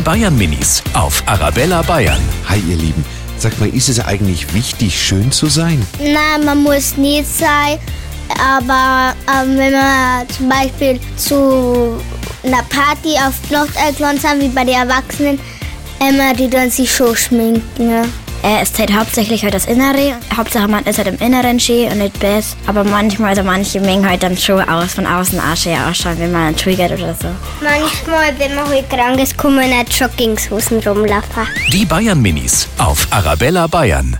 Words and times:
Die 0.00 0.04
Bayern 0.04 0.38
Minis 0.38 0.82
auf 0.94 1.22
Arabella 1.26 1.82
Bayern. 1.82 2.22
Hi 2.48 2.58
ihr 2.70 2.76
Lieben, 2.76 3.04
sag 3.36 3.60
mal, 3.60 3.68
ist 3.68 3.90
es 3.90 4.00
eigentlich 4.00 4.54
wichtig, 4.54 4.98
schön 4.98 5.30
zu 5.30 5.44
sein? 5.44 5.86
Nein, 5.98 6.42
man 6.42 6.62
muss 6.62 6.96
nicht 6.96 7.26
sein, 7.26 7.78
aber 8.42 9.14
ähm, 9.30 9.58
wenn 9.58 9.72
man 9.74 10.26
zum 10.30 10.48
Beispiel 10.48 10.98
zu 11.18 12.00
einer 12.42 12.62
Party 12.70 13.18
auf 13.18 13.34
Flucht 13.46 13.76
eingeladen 13.76 14.18
sind, 14.18 14.40
wie 14.40 14.48
bei 14.48 14.64
den 14.64 14.76
Erwachsenen, 14.76 15.38
immer 16.00 16.32
die 16.32 16.48
dann 16.48 16.70
sich 16.70 16.90
schon 16.90 17.14
schminken. 17.14 17.90
Ja. 17.90 18.04
Er 18.42 18.62
ist 18.62 18.78
halt 18.78 18.92
hauptsächlich 18.92 19.42
halt 19.42 19.54
das 19.54 19.66
Innere. 19.66 20.14
Hauptsache 20.34 20.66
man 20.68 20.84
ist 20.84 20.98
halt 20.98 21.08
im 21.08 21.18
Inneren 21.18 21.60
schön 21.60 21.88
und 21.92 21.98
nicht 21.98 22.18
best. 22.20 22.56
Aber 22.66 22.84
manchmal, 22.84 23.30
also 23.30 23.42
manche 23.42 23.80
mengen 23.80 24.08
halt 24.08 24.22
dann 24.22 24.36
schon 24.36 24.66
aus, 24.68 24.94
von 24.94 25.06
außen 25.06 25.38
auch 25.38 25.56
schön 25.56 25.78
ausschauen, 25.78 26.18
wenn 26.18 26.32
man 26.32 26.56
triggert 26.56 26.92
oder 26.92 27.14
so. 27.14 27.28
Manchmal, 27.62 28.38
wenn 28.38 28.54
man 28.54 28.68
halt 28.68 28.88
krank 28.88 29.20
ist, 29.20 29.36
kann 29.36 29.54
man 29.54 29.64
in 29.64 29.86
Joggingshosen 29.86 30.78
rumlaufen. 30.80 31.46
Die 31.72 31.84
Bayern 31.84 32.20
Minis 32.20 32.66
auf 32.78 33.06
Arabella 33.10 33.66
Bayern. 33.66 34.18